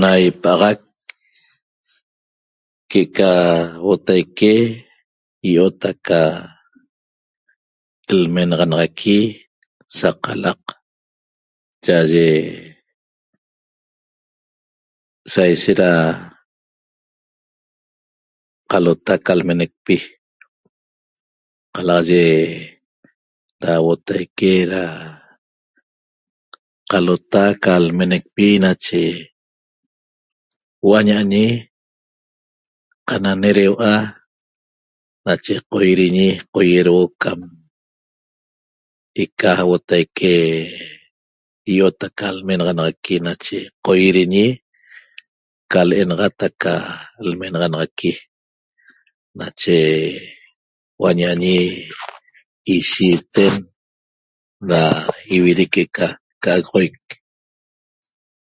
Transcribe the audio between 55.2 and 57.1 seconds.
ividic que'eca ca'agoxoic